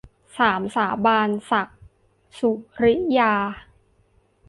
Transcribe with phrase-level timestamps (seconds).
[0.37, 1.79] สามสาบาน- ศักดิ์
[2.39, 2.51] สุ
[2.83, 3.33] ริยา